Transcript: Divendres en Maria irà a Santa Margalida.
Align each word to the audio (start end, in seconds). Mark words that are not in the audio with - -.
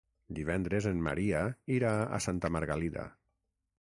Divendres 0.37 0.85
en 0.91 1.03
Maria 1.07 1.41
irà 1.75 1.91
a 2.19 2.21
Santa 2.29 2.51
Margalida. 2.57 3.05